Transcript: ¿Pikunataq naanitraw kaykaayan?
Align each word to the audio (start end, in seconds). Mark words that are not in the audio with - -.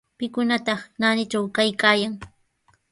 ¿Pikunataq 0.17 0.79
naanitraw 0.99 1.45
kaykaayan? 1.55 2.13